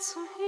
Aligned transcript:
Herzen 0.00 0.39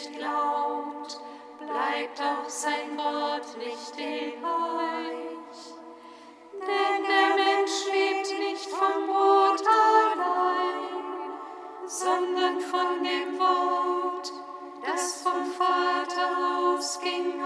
nicht 0.00 0.18
glaubt, 0.18 1.20
bleibt 1.58 2.20
auch 2.20 2.48
sein 2.48 2.96
Wort 2.96 3.56
nicht 3.58 3.98
in 3.98 4.44
euch. 4.44 5.74
Denn 6.52 7.04
der 7.04 7.44
Mensch 7.44 7.86
lebt 7.86 8.38
nicht 8.38 8.70
vom 8.70 9.06
Brot 9.06 9.62
allein, 9.66 11.02
sondern 11.86 12.60
von 12.60 13.02
dem 13.02 13.38
Wort, 13.38 14.32
das 14.86 15.22
vom 15.22 15.44
Vater 15.46 16.76
ausging. 16.76 17.39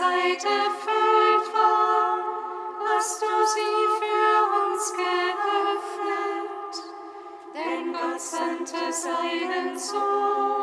Zeit 0.00 0.44
erfüllt 0.44 1.54
war, 1.54 2.18
hast 2.88 3.20
du 3.20 3.26
sie 3.54 3.86
für 4.00 4.34
uns 4.62 4.92
geöffnet, 4.94 6.74
denn 7.54 7.92
Gott 7.92 8.18
sandte 8.18 8.90
seinen 8.90 9.76
Sohn. 9.78 10.59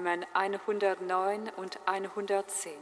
Psalmen 0.00 0.24
109 0.32 1.50
und 1.58 1.78
110. 1.84 2.72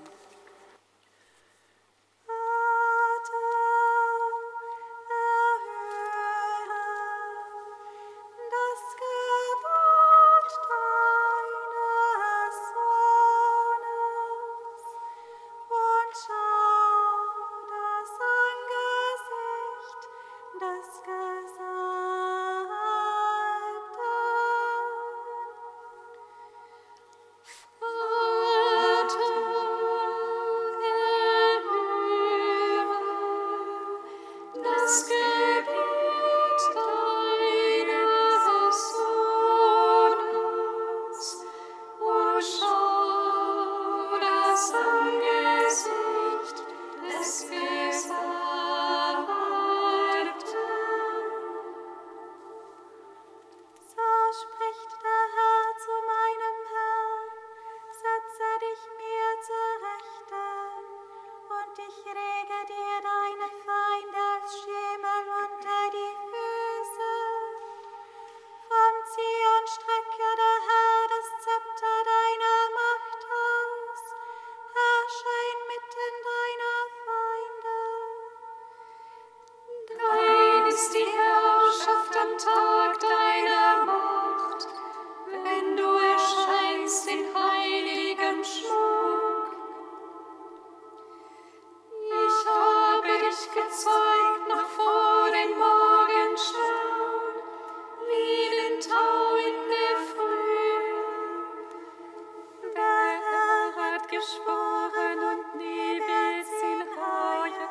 geschworen 104.18 105.18
und 105.30 105.54
nie 105.56 106.00
wird's 106.10 106.62
ihn 106.70 106.82
reuen. 106.98 107.70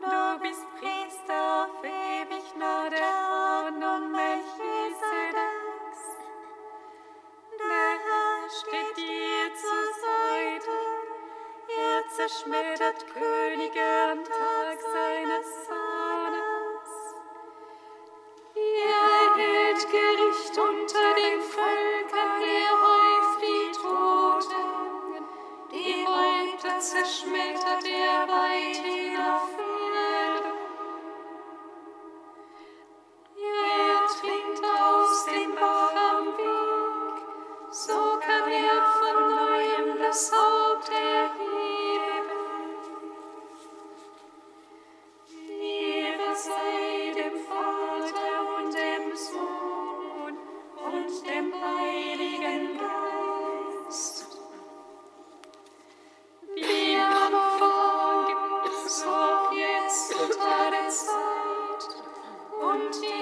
Du 0.00 0.40
bist 0.40 0.66
Priester 0.78 1.40
auf 1.64 1.84
ewig 1.84 2.46
nach 2.58 2.88
der 2.88 3.14
Ordnung 3.66 4.10
Melchisedeks. 4.12 6.00
Der 7.58 7.90
Herr 8.04 8.40
steht 8.60 8.96
dir 8.96 9.54
zur 9.62 9.86
Seite, 10.04 10.76
er 11.68 11.98
zerschmettert 12.08 13.06
Könige 13.12 13.88
und 14.12 14.26
Tage. 14.26 14.51
und 62.72 63.21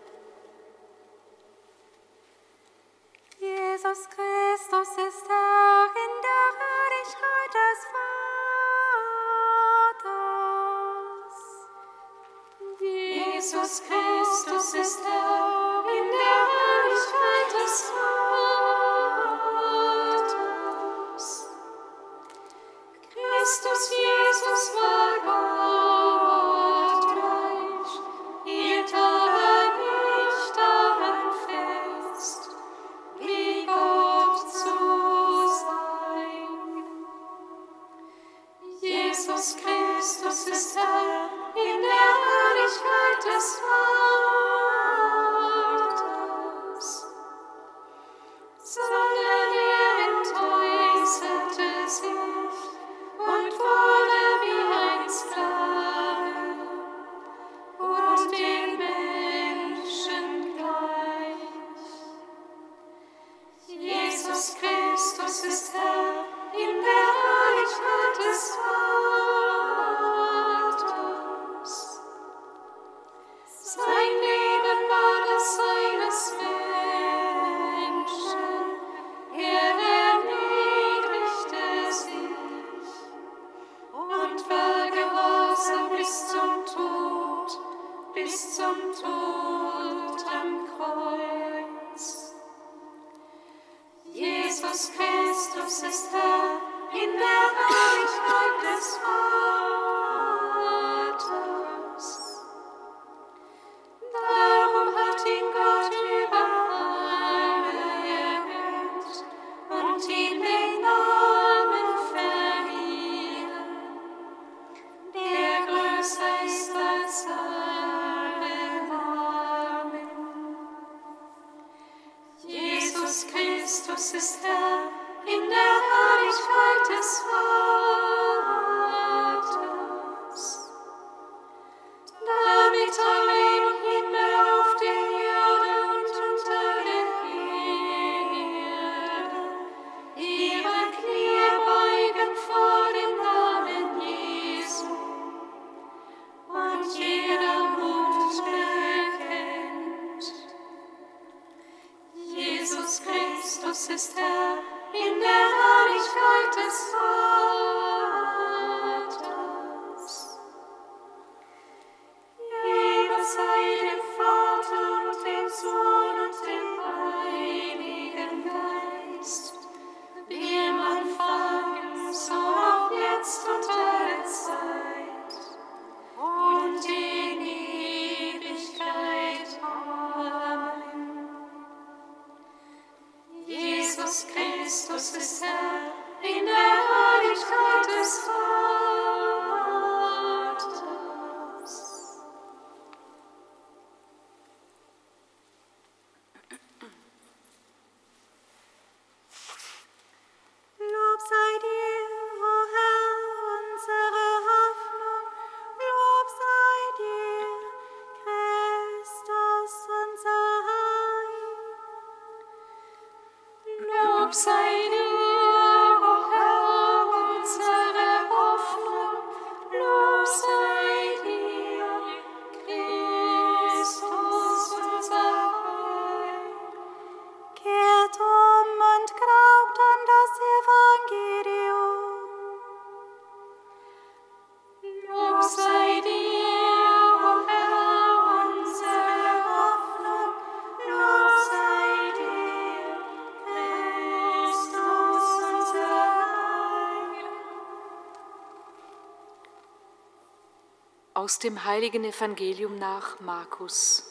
Aus 251.31 251.39
dem 251.39 251.63
heiligen 251.63 252.03
Evangelium 252.03 252.77
nach 252.77 253.21
Markus. 253.21 254.03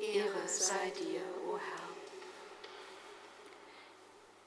Ehre 0.00 0.48
sei 0.48 0.90
dir, 0.90 1.20
o 1.46 1.52
oh 1.52 1.56
Herr. 1.56 1.88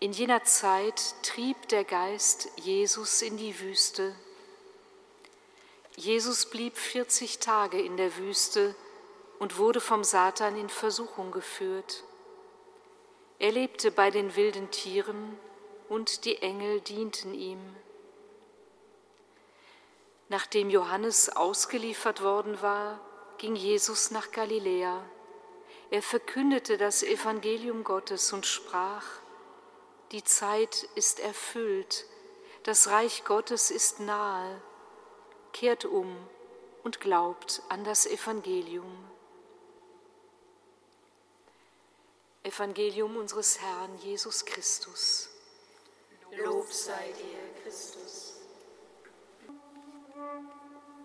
In 0.02 0.12
jener 0.12 0.43
Zeit 0.43 1.15
trieb 1.23 1.69
der 1.69 1.86
Geist 1.86 2.49
Jesus 2.58 3.21
in 3.21 3.38
die 3.38 3.58
Wüste. 3.62 4.13
Jesus 5.95 6.47
blieb 6.47 6.76
40 6.76 7.39
Tage 7.39 7.82
in 7.82 7.95
der 7.95 8.17
Wüste 8.17 8.76
und 9.39 9.58
wurde 9.58 9.80
vom 9.80 10.04
Satan 10.04 10.58
in 10.58 10.67
Versuchung 10.67 11.32
geführt. 11.32 12.04
Er 13.39 13.54
lebte 13.54 13.89
bei 13.89 14.12
den 14.12 14.36
wilden 14.36 14.69
Tieren 14.69 15.39
und 15.88 16.26
die 16.26 16.41
Engel 16.41 16.82
dienten 16.82 17.34
ihm. 17.34 17.62
Nachdem 20.33 20.71
Johannes 20.71 21.29
ausgeliefert 21.29 22.23
worden 22.23 22.59
war, 22.63 22.99
ging 23.37 23.55
Jesus 23.55 24.09
nach 24.09 24.31
Galiläa. 24.31 25.05
Er 25.91 26.01
verkündete 26.01 26.79
das 26.79 27.03
Evangelium 27.03 27.83
Gottes 27.83 28.33
und 28.33 28.47
sprach, 28.47 29.05
die 30.11 30.23
Zeit 30.23 30.89
ist 30.95 31.19
erfüllt, 31.19 32.07
das 32.63 32.87
Reich 32.87 33.25
Gottes 33.25 33.69
ist 33.69 33.99
nahe, 33.99 34.59
kehrt 35.51 35.85
um 35.85 36.17
und 36.81 36.99
glaubt 36.99 37.61
an 37.69 37.83
das 37.83 38.07
Evangelium. 38.07 38.91
Evangelium 42.41 43.17
unseres 43.17 43.61
Herrn 43.61 43.99
Jesus 43.99 44.43
Christus. 44.45 45.29
Lob 46.31 46.73
sei 46.73 47.11
dir, 47.11 47.61
Christus. 47.61 48.32
Thank 50.33 50.47
you. 50.47 51.02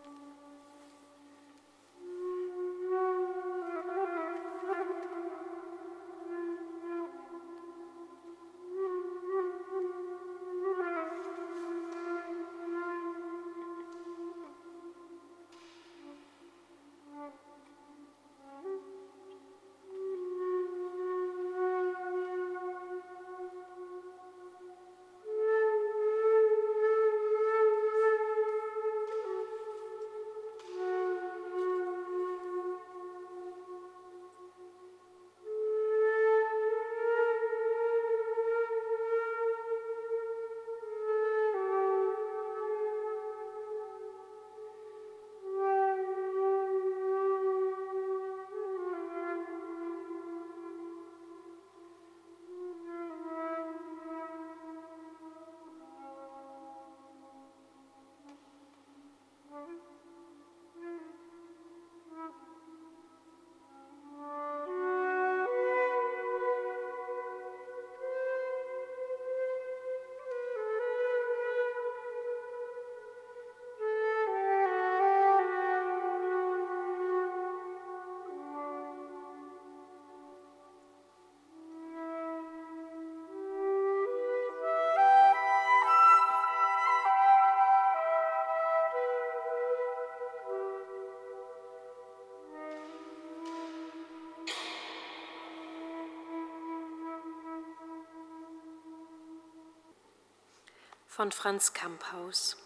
Von 101.18 101.32
Franz 101.32 101.72
Kamphaus. 101.72 102.56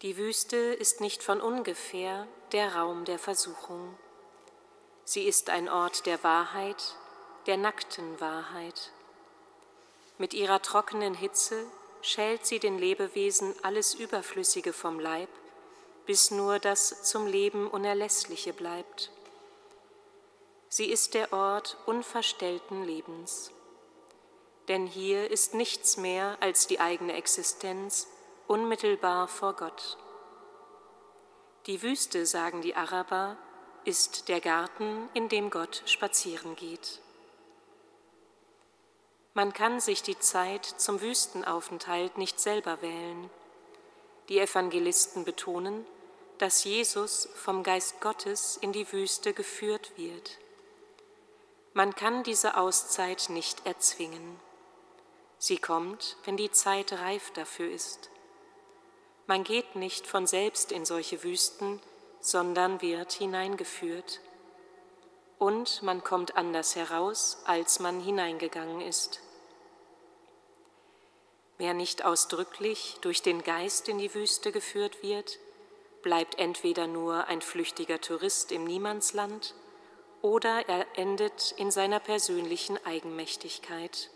Die 0.00 0.16
Wüste 0.16 0.56
ist 0.56 1.02
nicht 1.02 1.22
von 1.22 1.38
ungefähr 1.38 2.26
der 2.52 2.74
Raum 2.74 3.04
der 3.04 3.18
Versuchung. 3.18 3.98
Sie 5.04 5.24
ist 5.24 5.50
ein 5.50 5.68
Ort 5.68 6.06
der 6.06 6.24
Wahrheit, 6.24 6.96
der 7.44 7.58
nackten 7.58 8.18
Wahrheit. 8.18 8.92
Mit 10.16 10.32
ihrer 10.32 10.62
trockenen 10.62 11.12
Hitze 11.12 11.66
schält 12.00 12.46
sie 12.46 12.60
den 12.60 12.78
Lebewesen 12.78 13.54
alles 13.60 13.92
Überflüssige 13.92 14.72
vom 14.72 14.98
Leib, 14.98 15.28
bis 16.06 16.30
nur 16.30 16.58
das 16.60 17.02
zum 17.02 17.26
Leben 17.26 17.68
Unerlässliche 17.68 18.54
bleibt. 18.54 19.10
Sie 20.70 20.86
ist 20.86 21.12
der 21.12 21.34
Ort 21.34 21.76
unverstellten 21.84 22.84
Lebens 22.84 23.52
denn 24.70 24.86
hier 24.86 25.28
ist 25.32 25.52
nichts 25.52 25.96
mehr 25.96 26.38
als 26.38 26.68
die 26.68 26.78
eigene 26.78 27.14
Existenz 27.14 28.06
unmittelbar 28.46 29.26
vor 29.26 29.54
Gott. 29.54 29.98
Die 31.66 31.82
Wüste, 31.82 32.24
sagen 32.24 32.62
die 32.62 32.76
Araber, 32.76 33.36
ist 33.84 34.28
der 34.28 34.40
Garten, 34.40 35.08
in 35.12 35.28
dem 35.28 35.50
Gott 35.50 35.82
spazieren 35.86 36.54
geht. 36.54 37.00
Man 39.34 39.52
kann 39.52 39.80
sich 39.80 40.04
die 40.04 40.18
Zeit 40.20 40.66
zum 40.66 41.00
Wüstenaufenthalt 41.00 42.16
nicht 42.16 42.38
selber 42.38 42.80
wählen. 42.80 43.28
Die 44.28 44.38
Evangelisten 44.38 45.24
betonen, 45.24 45.84
dass 46.38 46.62
Jesus 46.62 47.28
vom 47.34 47.64
Geist 47.64 48.00
Gottes 48.00 48.56
in 48.56 48.72
die 48.72 48.92
Wüste 48.92 49.32
geführt 49.32 49.90
wird. 49.96 50.38
Man 51.74 51.96
kann 51.96 52.22
diese 52.22 52.56
Auszeit 52.56 53.30
nicht 53.30 53.66
erzwingen. 53.66 54.38
Sie 55.42 55.56
kommt, 55.56 56.18
wenn 56.24 56.36
die 56.36 56.50
Zeit 56.50 56.92
reif 56.92 57.30
dafür 57.30 57.70
ist. 57.70 58.10
Man 59.26 59.42
geht 59.42 59.74
nicht 59.74 60.06
von 60.06 60.26
selbst 60.26 60.70
in 60.70 60.84
solche 60.84 61.22
Wüsten, 61.24 61.80
sondern 62.20 62.82
wird 62.82 63.12
hineingeführt. 63.12 64.20
Und 65.38 65.82
man 65.82 66.04
kommt 66.04 66.36
anders 66.36 66.76
heraus, 66.76 67.38
als 67.46 67.80
man 67.80 68.00
hineingegangen 68.00 68.82
ist. 68.82 69.22
Wer 71.56 71.72
nicht 71.72 72.04
ausdrücklich 72.04 72.98
durch 73.00 73.22
den 73.22 73.42
Geist 73.42 73.88
in 73.88 73.96
die 73.96 74.12
Wüste 74.12 74.52
geführt 74.52 75.02
wird, 75.02 75.38
bleibt 76.02 76.38
entweder 76.38 76.86
nur 76.86 77.28
ein 77.28 77.40
flüchtiger 77.40 77.98
Tourist 77.98 78.52
im 78.52 78.64
Niemandsland 78.64 79.54
oder 80.20 80.68
er 80.68 80.86
endet 80.98 81.52
in 81.56 81.70
seiner 81.70 82.00
persönlichen 82.00 82.76
Eigenmächtigkeit. 82.84 84.10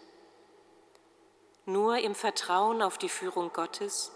Nur 1.67 1.97
im 1.99 2.15
Vertrauen 2.15 2.83
auf 2.83 2.99
die 2.99 3.09
Führung 3.09 3.51
Gottes 3.55 4.13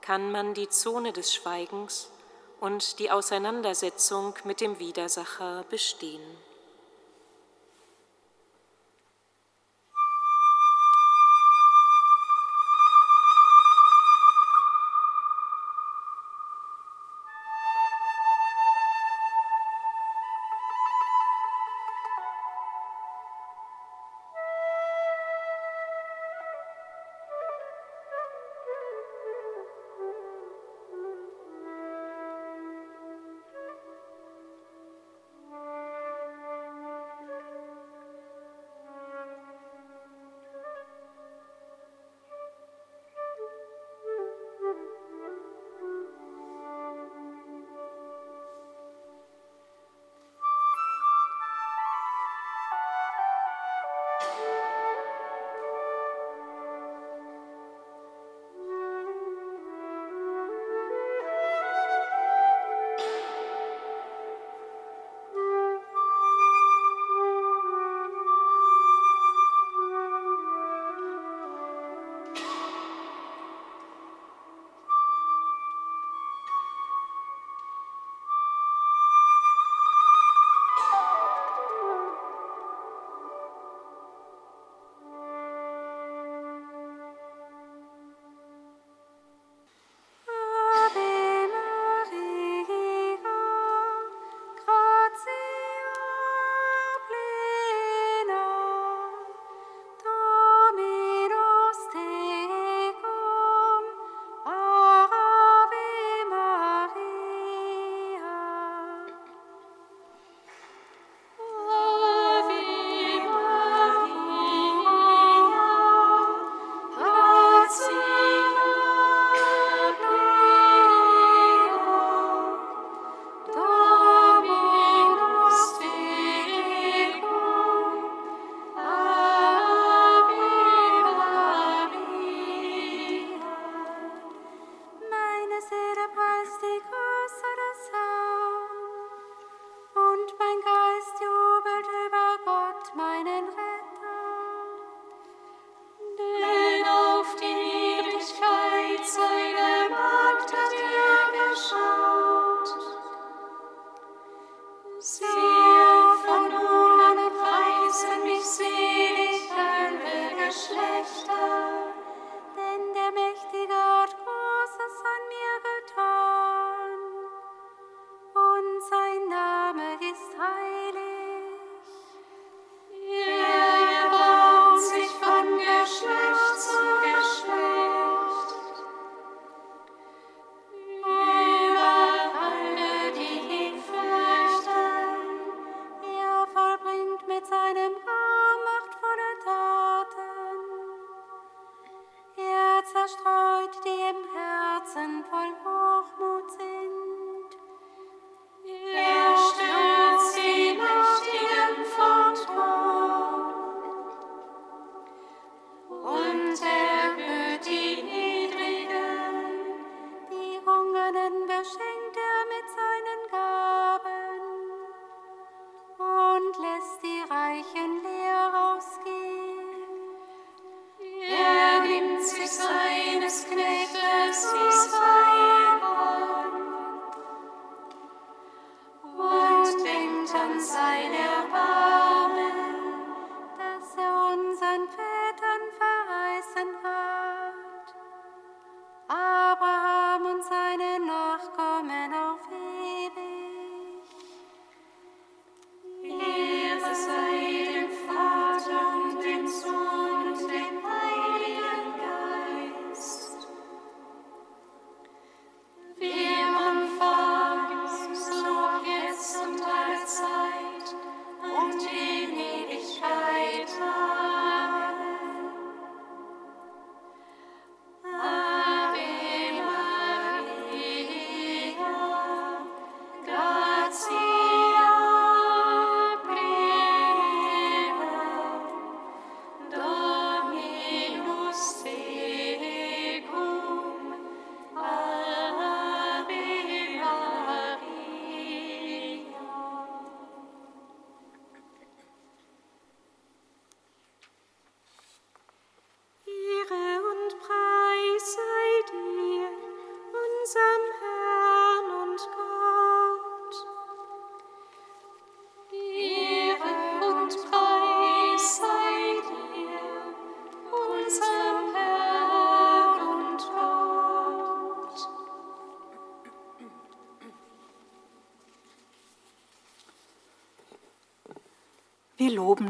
kann 0.00 0.32
man 0.32 0.54
die 0.54 0.68
Zone 0.68 1.12
des 1.12 1.32
Schweigens 1.32 2.10
und 2.58 2.98
die 2.98 3.12
Auseinandersetzung 3.12 4.34
mit 4.42 4.60
dem 4.60 4.80
Widersacher 4.80 5.64
bestehen. 5.70 6.20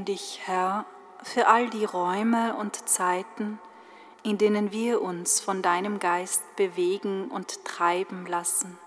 Dich, 0.09 0.40
Herr, 0.44 0.87
für 1.23 1.47
all 1.47 1.68
die 1.71 1.85
Räume 1.85 2.57
und 2.57 2.88
Zeiten, 2.88 3.59
in 4.23 4.38
denen 4.38 4.73
wir 4.73 5.03
uns 5.03 5.40
von 5.40 5.62
deinem 5.62 6.01
Geist 6.01 6.42
bewegen 6.57 7.29
und 7.29 7.64
treiben 7.64 8.27
lassen 8.27 8.79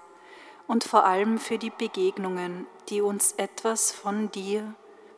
und 0.67 0.84
vor 0.84 1.05
allem 1.05 1.38
für 1.38 1.57
die 1.57 1.69
Begegnungen, 1.69 2.65
die 2.89 3.01
uns 3.01 3.34
etwas 3.34 3.91
von 3.91 4.31
dir, 4.31 4.73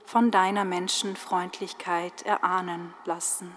von 0.05 0.31
deiner 0.31 0.65
Menschenfreundlichkeit 0.65 2.23
erahnen 2.23 2.93
lassen. 3.05 3.55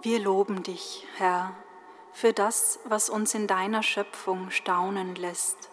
Wir 0.00 0.20
loben 0.20 0.62
dich, 0.62 1.04
Herr, 1.16 1.56
für 2.12 2.32
das, 2.32 2.78
was 2.84 3.10
uns 3.10 3.34
in 3.34 3.48
deiner 3.48 3.82
Schöpfung 3.82 4.52
staunen 4.52 5.16
lässt, 5.16 5.70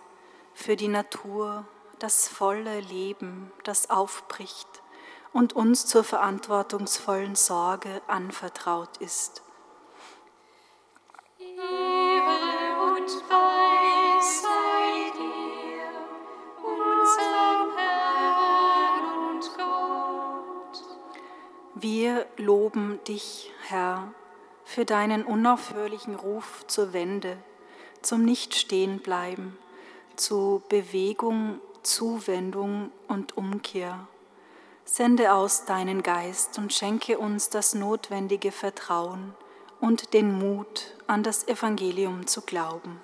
für 0.55 0.75
die 0.75 0.87
Natur, 0.87 1.67
das 1.99 2.27
volle 2.27 2.79
Leben, 2.79 3.51
das 3.65 3.91
aufbricht 3.91 4.67
und 5.31 5.53
uns 5.53 5.85
zur 5.85 6.03
verantwortungsvollen 6.03 7.35
Sorge 7.35 8.01
anvertraut 8.07 8.97
ist. 8.97 9.43
Wir 21.75 22.25
loben 22.37 22.99
dich, 23.03 23.51
Herr, 23.67 24.13
für 24.63 24.85
deinen 24.85 25.23
unaufhörlichen 25.23 26.15
Ruf 26.15 26.65
zur 26.67 26.93
Wende, 26.93 27.37
zum 28.03 28.23
Nichtstehenbleiben, 28.23 29.57
zu 30.15 30.61
Bewegung, 30.69 31.59
Zuwendung 31.81 32.91
und 33.07 33.37
Umkehr. 33.37 34.07
Sende 34.85 35.33
aus 35.33 35.65
deinen 35.65 36.03
Geist 36.03 36.59
und 36.59 36.73
schenke 36.73 37.17
uns 37.17 37.49
das 37.49 37.73
notwendige 37.73 38.51
Vertrauen 38.51 39.33
und 39.81 40.13
den 40.13 40.37
Mut, 40.37 40.95
an 41.07 41.23
das 41.23 41.47
Evangelium 41.47 42.27
zu 42.27 42.41
glauben. 42.41 43.01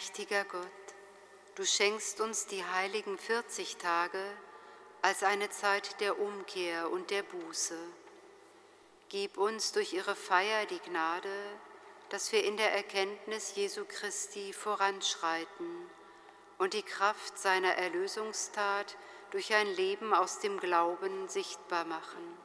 Allmächtiger 0.00 0.44
Gott, 0.44 0.94
du 1.56 1.66
schenkst 1.66 2.22
uns 2.22 2.46
die 2.46 2.64
heiligen 2.64 3.18
40 3.18 3.76
Tage 3.76 4.24
als 5.02 5.22
eine 5.22 5.50
Zeit 5.50 6.00
der 6.00 6.18
Umkehr 6.18 6.90
und 6.90 7.10
der 7.10 7.22
Buße. 7.22 7.76
Gib 9.10 9.36
uns 9.36 9.72
durch 9.72 9.92
ihre 9.92 10.16
Feier 10.16 10.64
die 10.64 10.78
Gnade, 10.78 11.28
dass 12.08 12.32
wir 12.32 12.42
in 12.44 12.56
der 12.56 12.72
Erkenntnis 12.72 13.54
Jesu 13.56 13.84
Christi 13.86 14.54
voranschreiten 14.54 15.90
und 16.56 16.72
die 16.72 16.82
Kraft 16.82 17.38
seiner 17.38 17.74
Erlösungstat 17.74 18.96
durch 19.32 19.52
ein 19.52 19.68
Leben 19.74 20.14
aus 20.14 20.38
dem 20.38 20.58
Glauben 20.60 21.28
sichtbar 21.28 21.84
machen. 21.84 22.38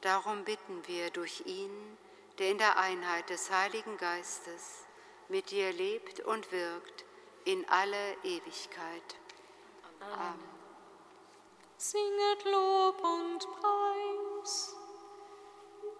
Darum 0.00 0.44
bitten 0.44 0.86
wir 0.86 1.10
durch 1.10 1.42
ihn, 1.46 1.98
der 2.38 2.52
in 2.52 2.58
der 2.58 2.78
Einheit 2.78 3.30
des 3.30 3.50
Heiligen 3.50 3.96
Geistes 3.96 4.85
mit 5.28 5.50
dir 5.50 5.72
lebt 5.72 6.20
und 6.20 6.50
wirkt 6.52 7.04
in 7.44 7.68
alle 7.68 8.14
Ewigkeit. 8.22 9.16
Amen. 10.00 10.18
Amen. 10.18 10.56
Singet 11.76 12.44
Lob 12.44 13.02
und 13.04 13.46
Preis. 13.60 14.76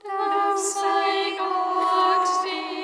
Dank 0.03 0.59
sei 0.59 1.37
Gott, 1.39 2.29
die 2.45 2.76